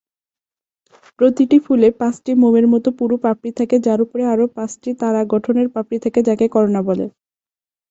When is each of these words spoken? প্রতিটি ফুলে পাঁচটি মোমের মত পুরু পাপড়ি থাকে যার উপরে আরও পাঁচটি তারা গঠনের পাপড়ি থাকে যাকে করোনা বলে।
প্রতিটি 1.19 1.57
ফুলে 1.65 1.87
পাঁচটি 1.99 2.31
মোমের 2.41 2.65
মত 2.73 2.85
পুরু 2.97 3.15
পাপড়ি 3.23 3.51
থাকে 3.59 3.75
যার 3.85 3.99
উপরে 4.05 4.23
আরও 4.33 4.45
পাঁচটি 4.55 4.89
তারা 5.01 5.21
গঠনের 5.33 5.67
পাপড়ি 5.75 5.97
থাকে 6.03 6.19
যাকে 6.27 6.45
করোনা 6.55 6.81
বলে। 6.87 7.05